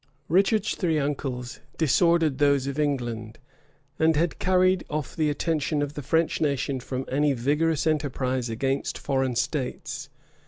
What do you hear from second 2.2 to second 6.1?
those of England; and had carried off the attention of the